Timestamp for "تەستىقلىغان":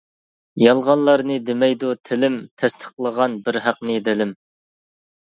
2.63-3.39